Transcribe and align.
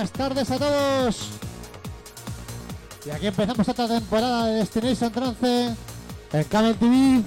Buenas 0.00 0.12
tardes 0.12 0.50
a 0.50 0.56
todos. 0.56 1.28
Y 3.04 3.10
aquí 3.10 3.26
empezamos 3.26 3.68
otra 3.68 3.86
temporada 3.86 4.46
de 4.46 4.54
Destination 4.54 5.12
Trance 5.12 5.74
en 6.32 6.44
Camel 6.44 6.74
TV. 6.76 7.22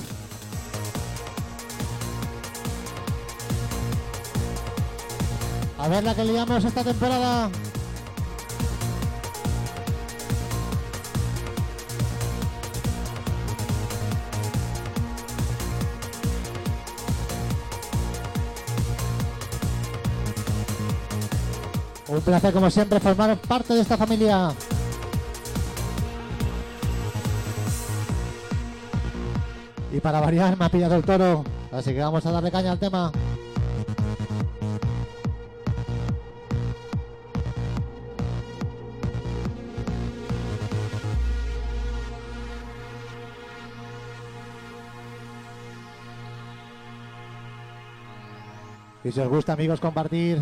A 5.77 5.87
ver 5.87 6.03
la 6.03 6.15
que 6.15 6.25
liamos 6.25 6.65
esta 6.65 6.83
temporada. 6.83 7.51
Placer 22.23 22.53
como 22.53 22.69
siempre 22.69 22.99
formar 22.99 23.37
parte 23.37 23.73
de 23.73 23.81
esta 23.81 23.97
familia. 23.97 24.51
Y 29.91 29.99
para 29.99 30.19
variar 30.19 30.57
me 30.57 30.65
ha 30.65 30.69
pillado 30.69 30.95
el 30.95 31.03
toro, 31.03 31.43
así 31.71 31.93
que 31.93 31.99
vamos 31.99 32.25
a 32.25 32.31
darle 32.31 32.51
caña 32.51 32.71
al 32.71 32.79
tema. 32.79 33.11
Y 49.03 49.11
si 49.11 49.19
os 49.19 49.27
gusta 49.27 49.53
amigos 49.53 49.81
compartir, 49.81 50.41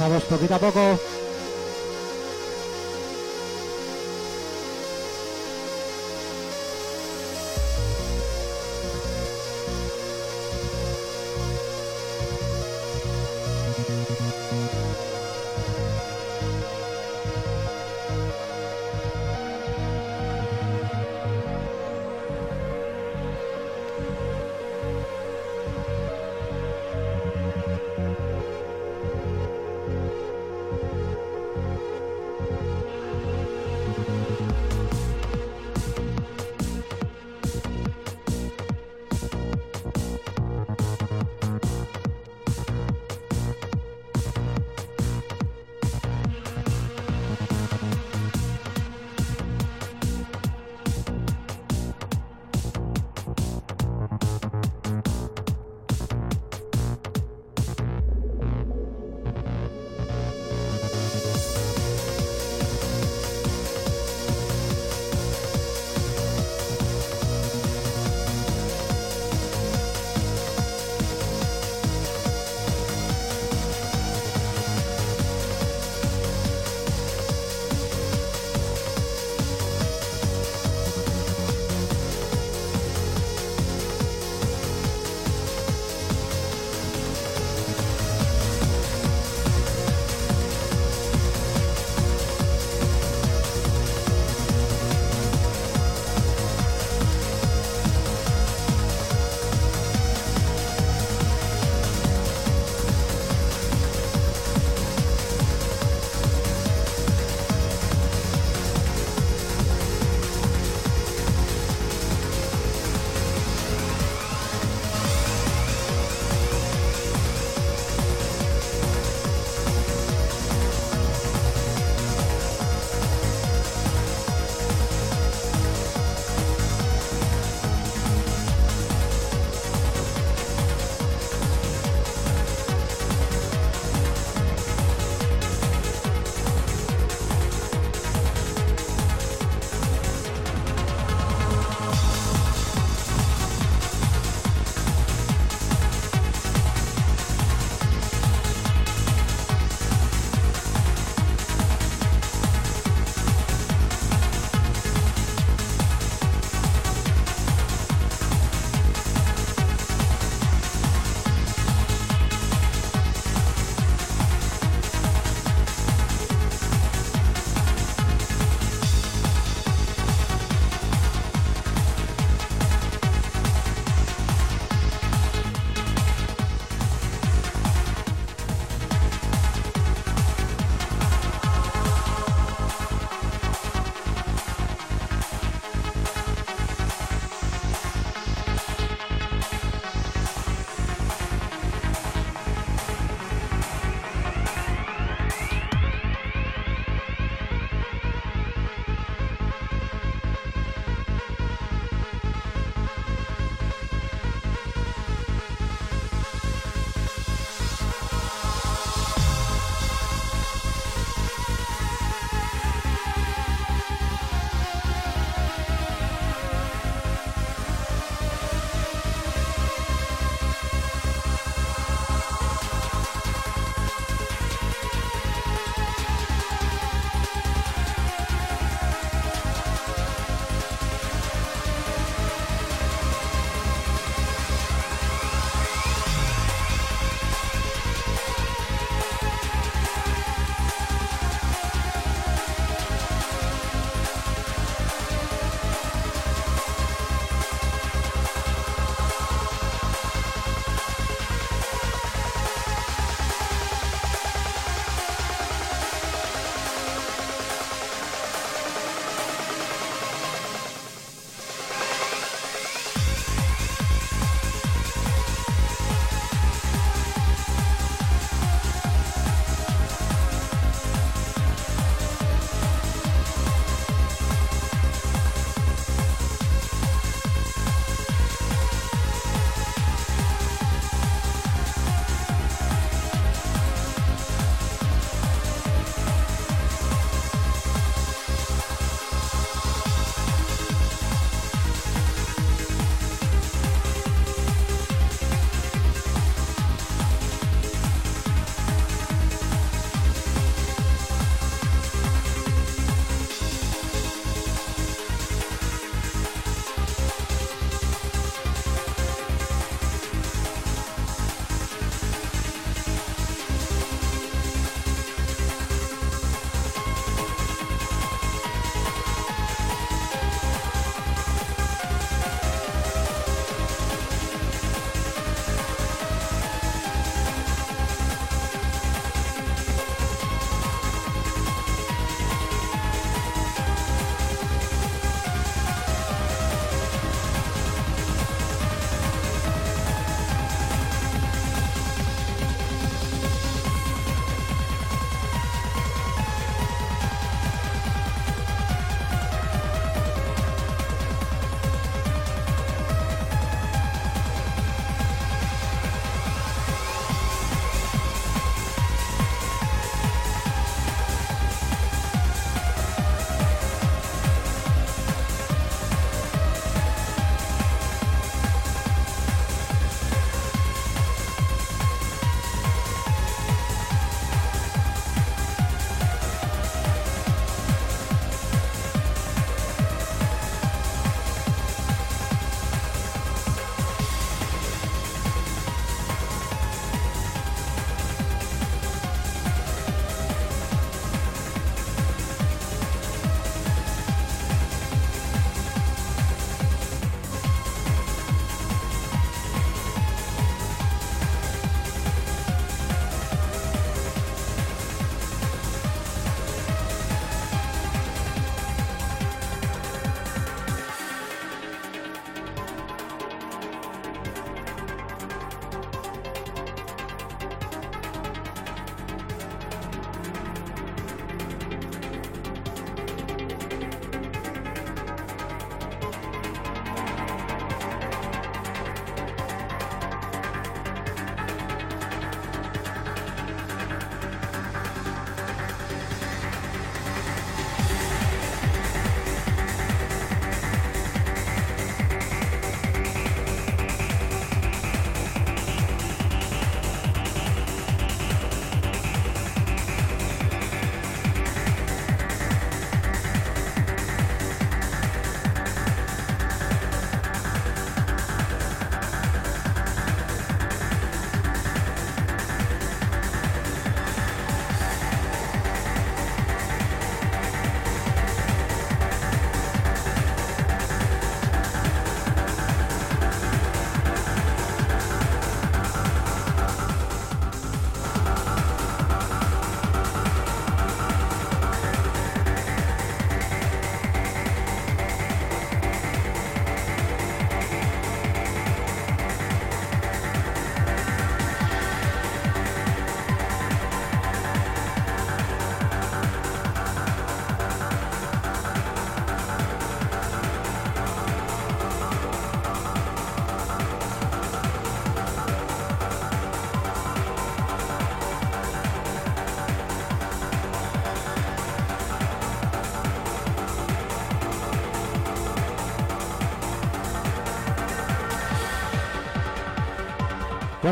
Empezamos 0.00 0.24
poquito 0.24 0.54
a 0.54 0.58
poco. 0.58 1.29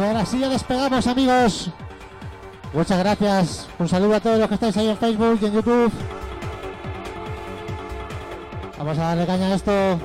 Ahora 0.04 0.24
sí 0.24 0.38
ya 0.38 0.48
despegamos, 0.48 1.08
amigos. 1.08 1.70
Muchas 2.72 2.98
gracias. 3.00 3.68
Un 3.80 3.88
saludo 3.88 4.14
a 4.14 4.20
todos 4.20 4.38
los 4.38 4.48
que 4.48 4.54
estáis 4.54 4.76
ahí 4.76 4.88
en 4.88 4.96
Facebook 4.96 5.38
y 5.42 5.46
en 5.46 5.52
YouTube. 5.54 5.92
Vamos 8.78 8.96
a 8.98 9.02
darle 9.02 9.26
caña 9.26 9.48
a 9.48 9.54
esto. 9.56 9.98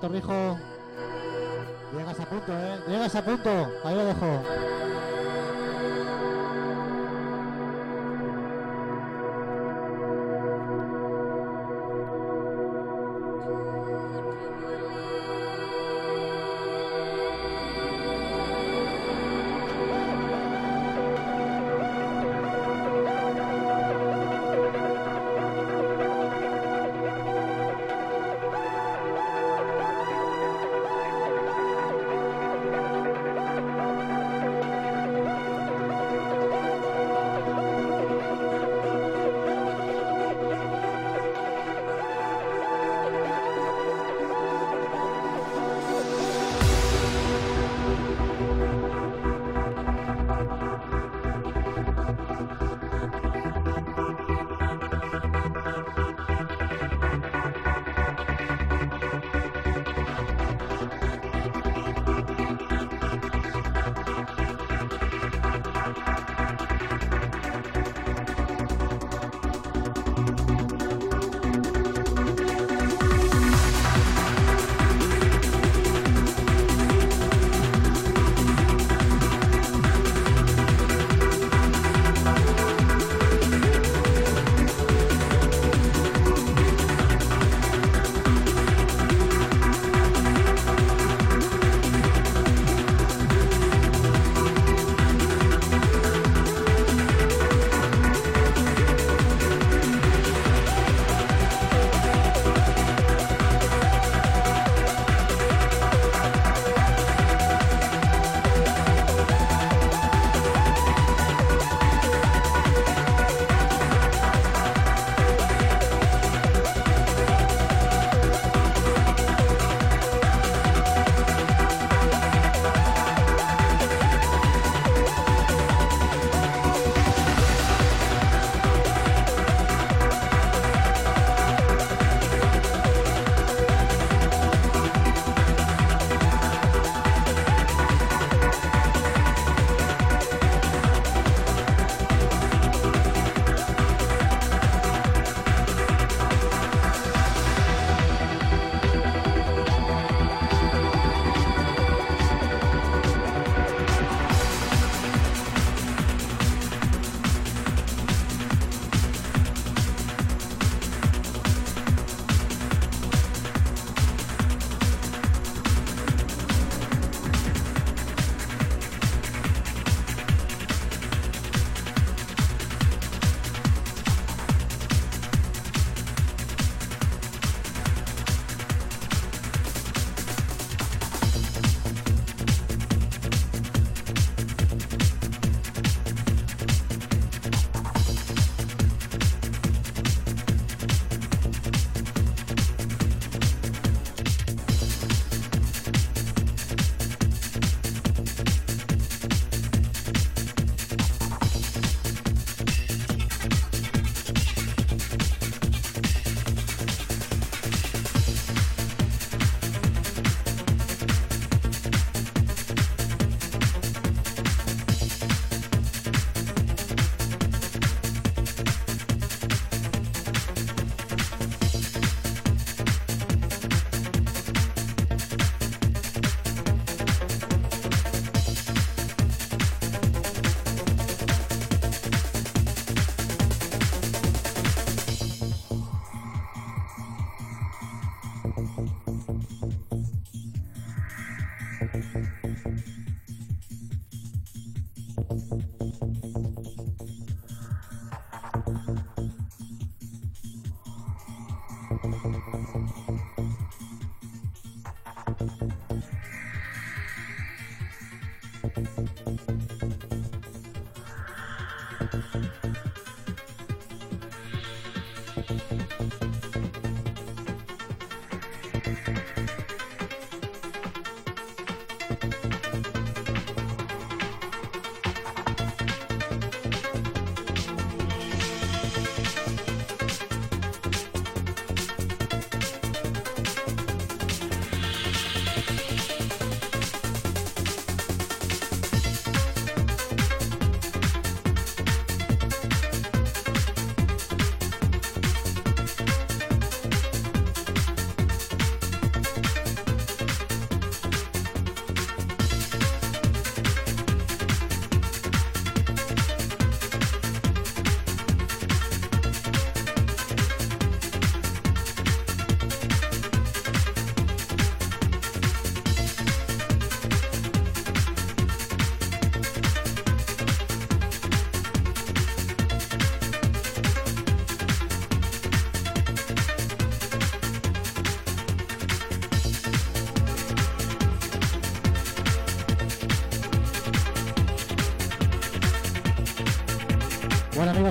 Torrijo. 0.00 0.58
Llegas 1.96 2.20
a 2.20 2.24
punto, 2.24 2.52
¿eh? 2.52 2.78
Llegas 2.88 3.14
a 3.14 3.24
punto. 3.24 3.50
Ahí 3.84 3.94
lo 3.94 4.04
dejo. 4.04 4.42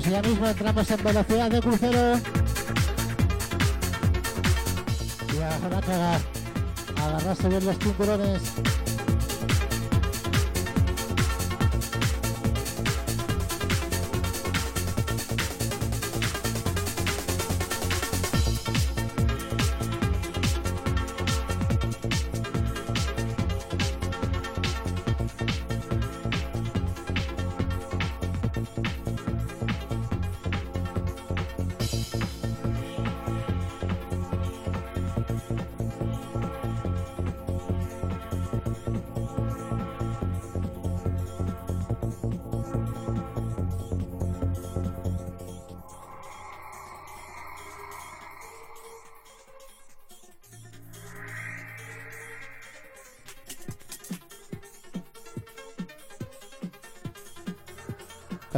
Ya 0.09 0.23
mismo 0.23 0.47
entramos 0.47 0.89
en 0.89 1.03
velocidad 1.03 1.51
de 1.51 1.61
crucero. 1.61 2.19
Y 5.31 5.41
ahora 5.41 5.81
que 5.81 7.01
agarrarse 7.01 7.47
bien 7.47 7.65
los 7.65 7.77
cinturones. 7.77 8.41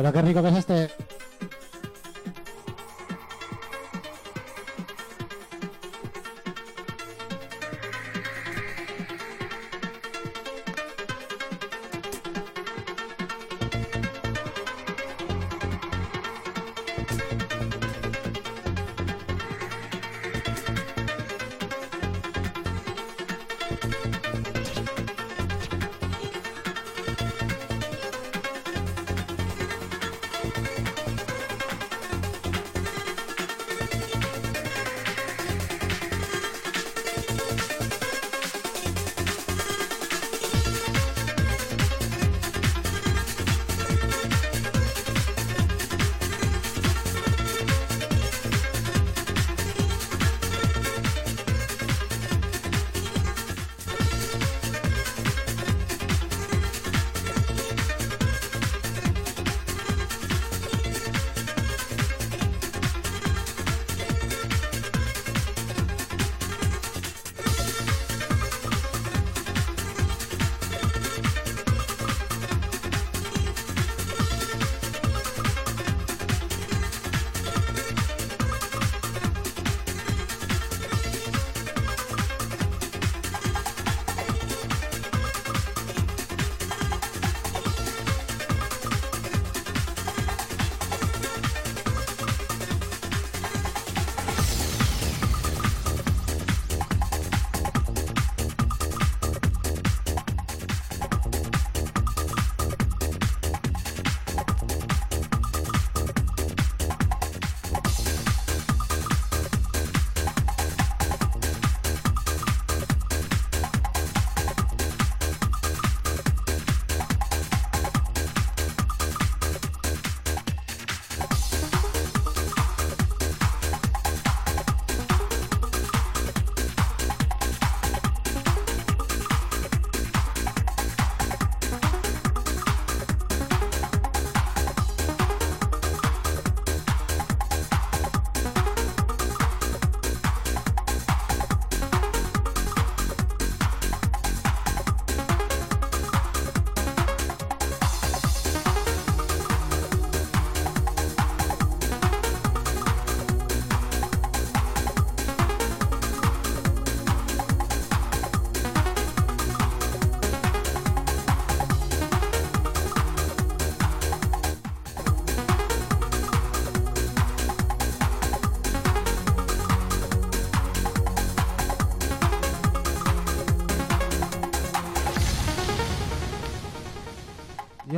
Pero 0.02 0.14
qué 0.14 0.22
rico 0.24 0.42
que 0.42 0.48
es 0.50 0.56
este. 0.56 1.11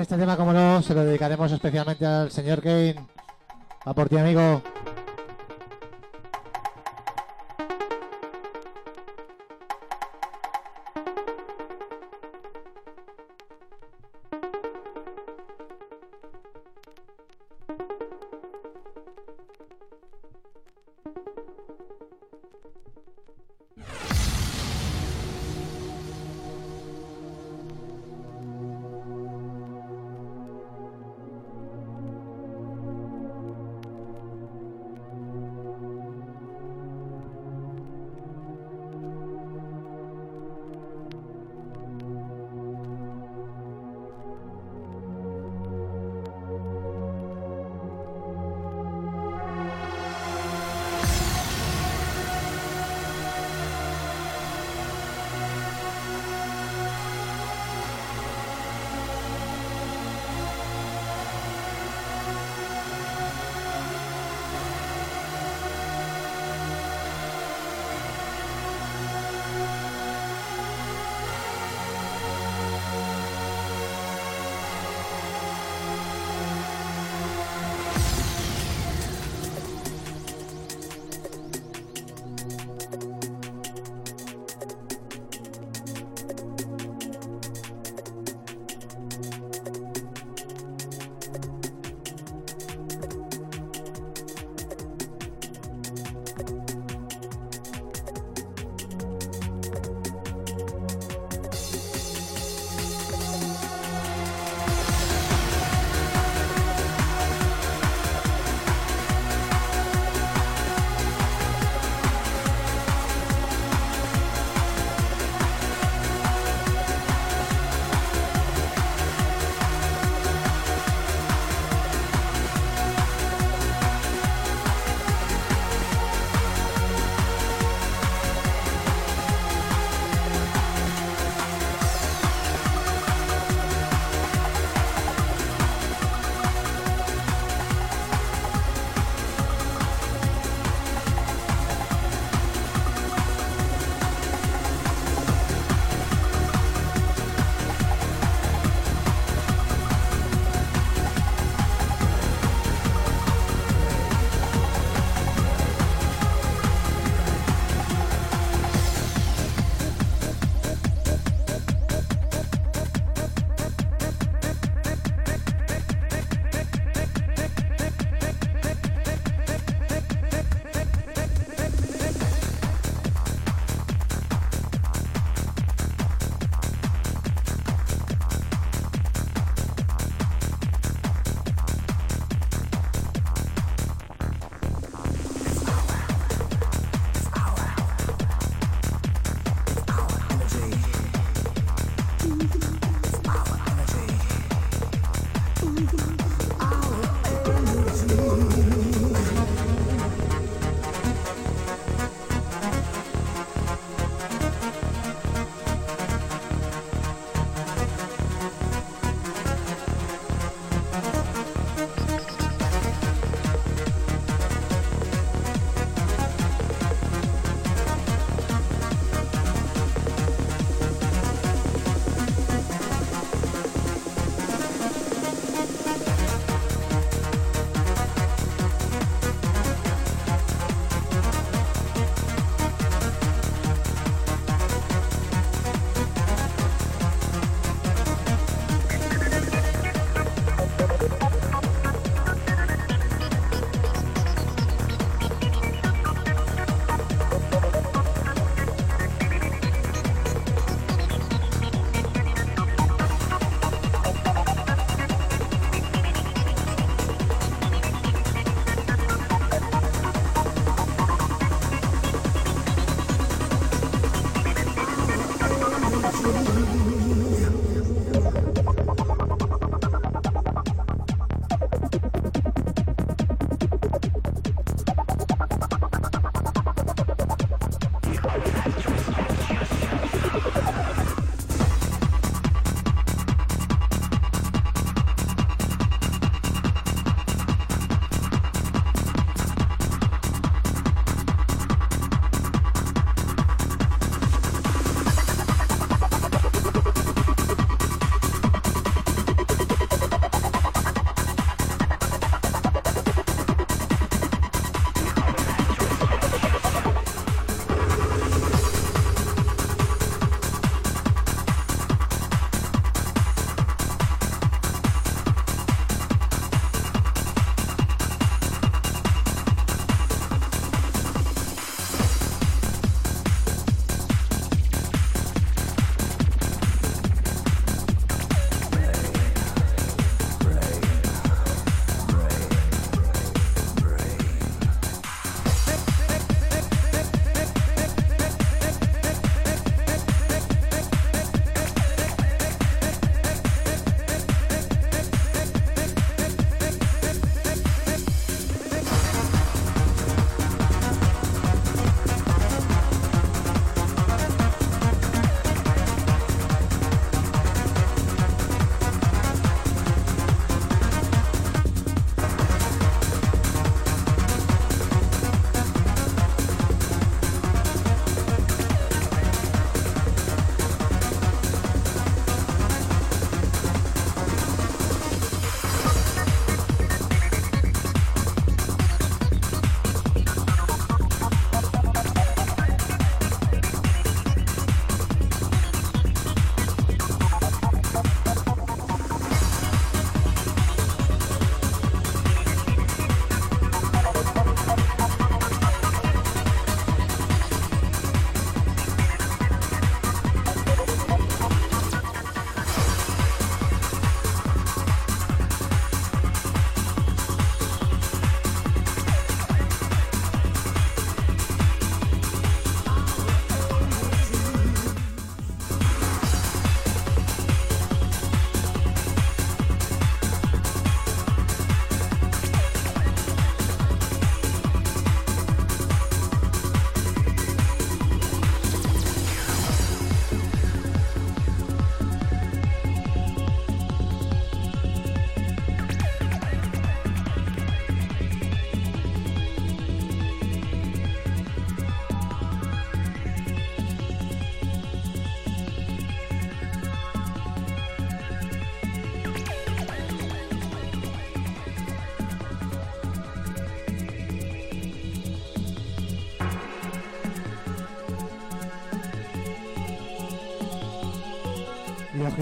Este 0.03 0.17
tema, 0.17 0.35
como 0.35 0.51
no, 0.51 0.81
se 0.81 0.93
lo 0.93 1.05
dedicaremos 1.05 1.49
especialmente 1.49 2.05
al 2.05 2.29
señor 2.29 2.61
Kane. 2.61 2.95
A 3.85 3.93
por 3.93 4.09
ti, 4.09 4.17
amigo. 4.17 4.61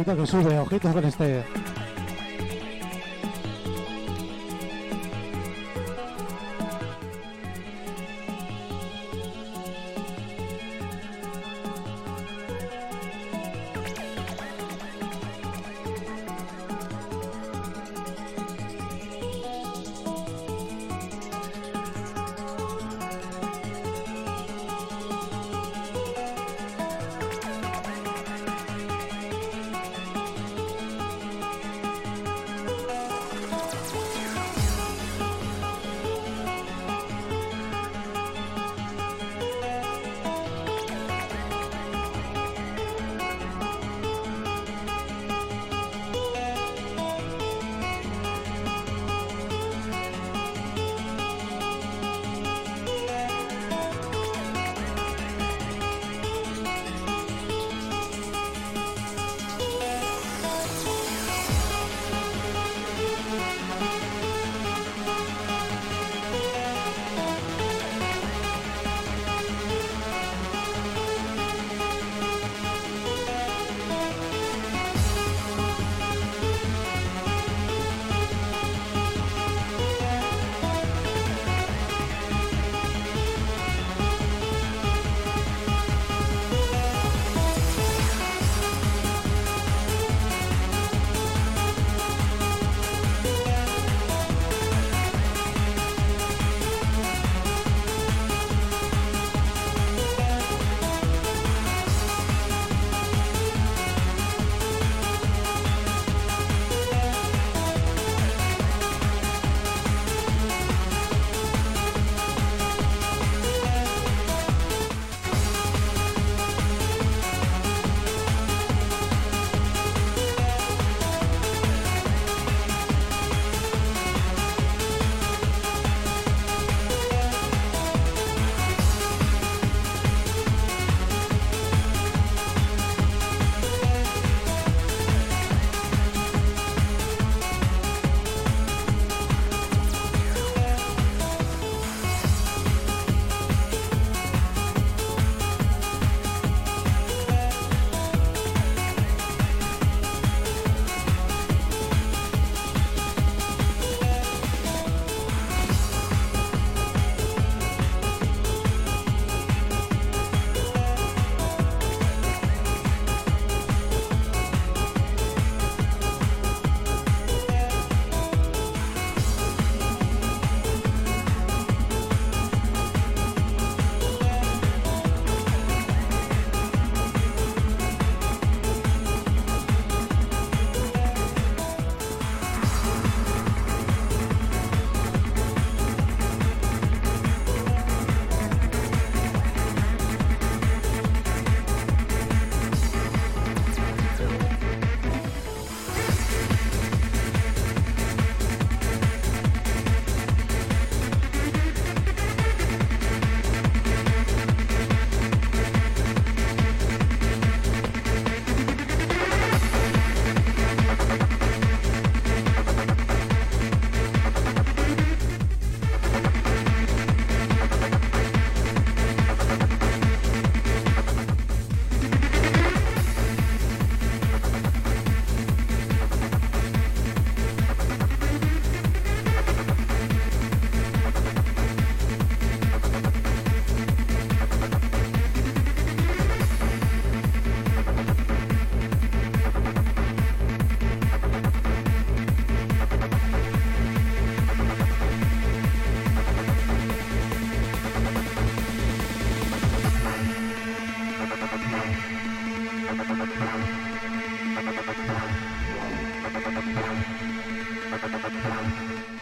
Que 0.04 0.26
sube, 0.26 0.58
ojito 0.58 0.92
con 0.92 1.06
este. 1.06 1.44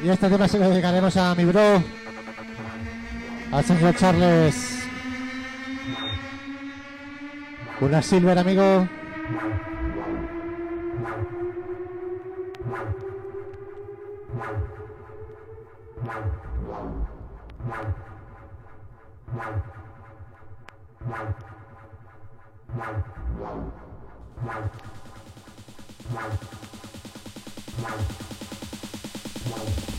Y 0.10 0.12
este 0.12 0.28
tema 0.28 0.48
se 0.48 0.58
lo 0.58 0.68
dedicaremos 0.72 1.16
a 1.18 1.36
mi 1.36 1.46
bro, 1.46 1.84
al 3.52 3.64
señor 3.64 3.96
Charles. 3.96 4.88
Una 7.80 8.02
Silver, 8.02 8.40
amigo. 8.40 8.90
Wow. 29.50 29.99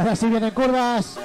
ahora 0.00 0.16
sí 0.16 0.26
vienen 0.28 0.50
curvas. 0.50 1.19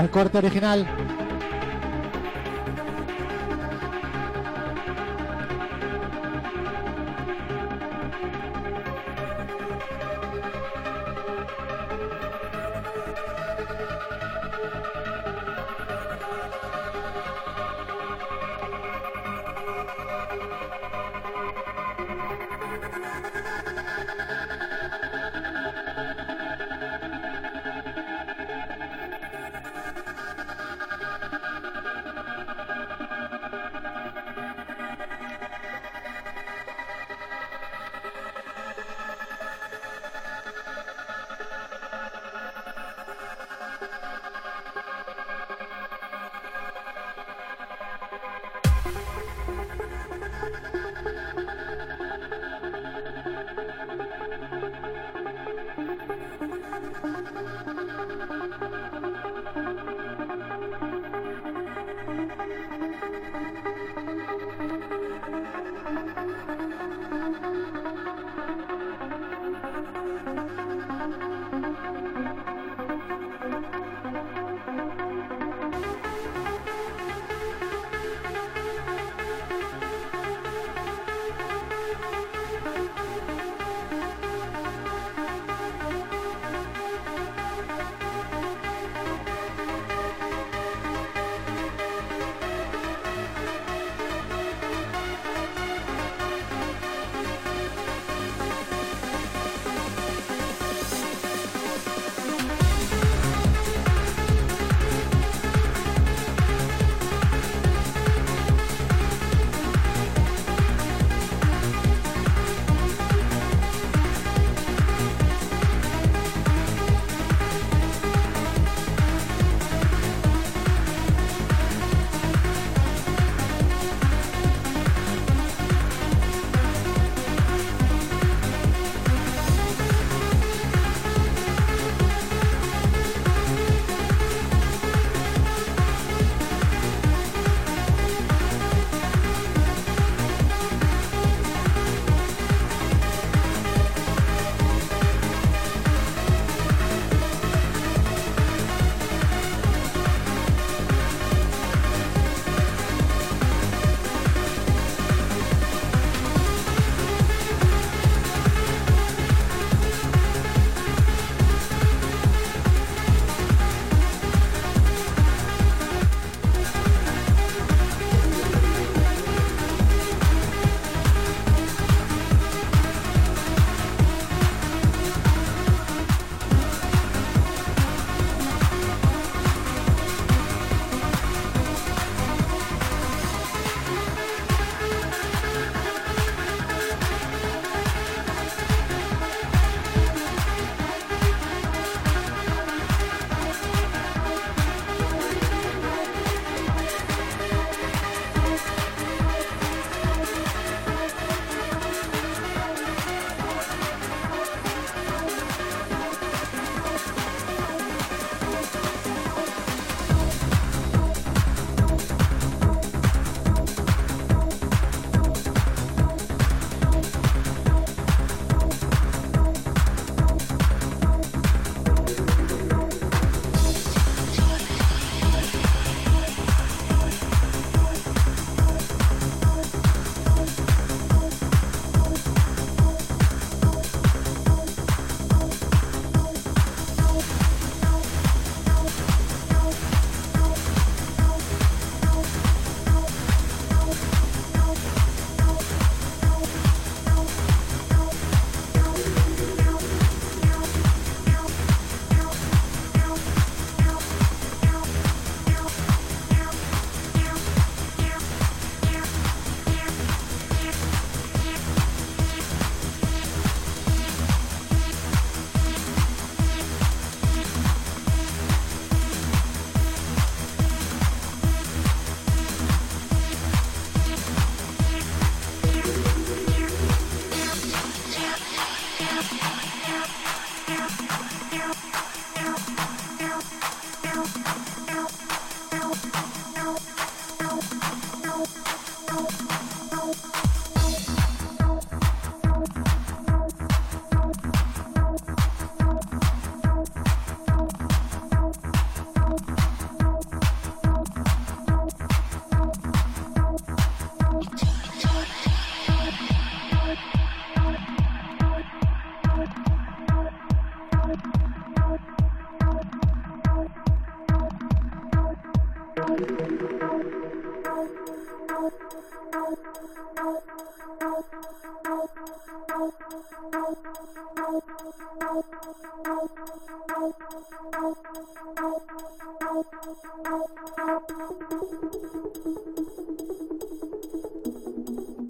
El 0.00 0.10
corte 0.10 0.38
original. 0.38 1.03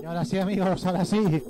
Ahora 0.07 0.25
sí, 0.25 0.39
amigos, 0.39 0.85
ahora 0.87 1.05
sí. 1.05 1.43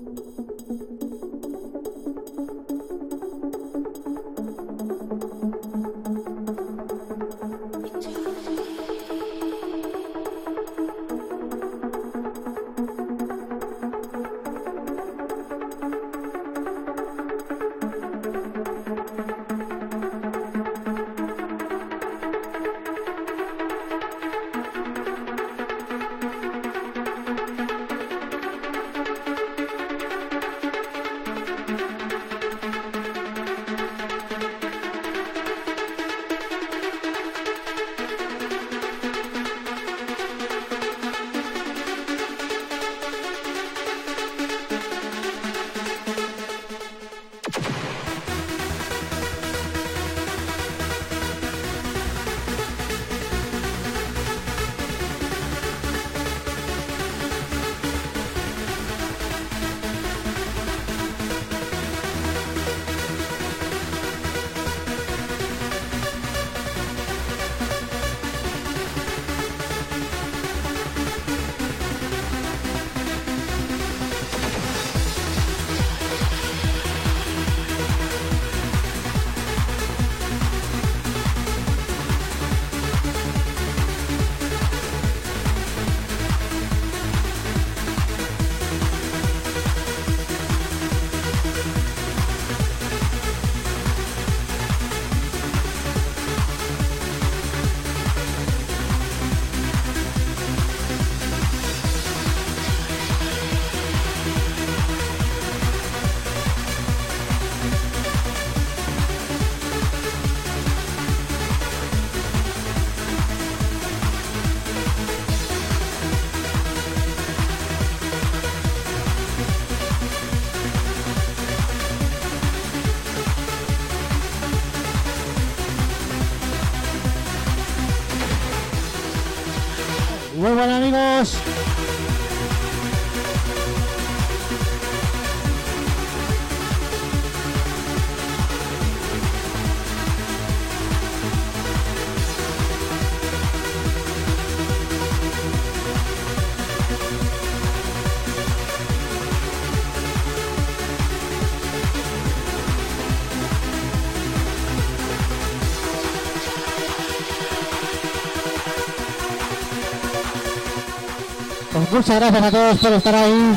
Muchas 161.95 162.17
gracias 162.17 162.43
a 162.43 162.51
todos 162.51 162.79
por 162.79 162.93
estar 162.93 163.15
ahí. 163.15 163.57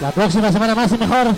La 0.00 0.12
próxima 0.12 0.52
semana 0.52 0.74
más 0.76 0.92
y 0.92 0.98
mejor. 0.98 1.34